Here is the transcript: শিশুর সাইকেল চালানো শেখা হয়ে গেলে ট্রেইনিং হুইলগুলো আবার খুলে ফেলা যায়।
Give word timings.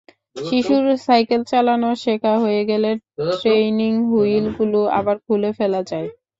শিশুর 0.41 0.85
সাইকেল 1.05 1.41
চালানো 1.51 1.89
শেখা 2.03 2.33
হয়ে 2.43 2.61
গেলে 2.69 2.89
ট্রেইনিং 3.35 3.93
হুইলগুলো 4.09 4.79
আবার 4.99 5.15
খুলে 5.25 5.49
ফেলা 5.57 5.81
যায়। 5.83 6.07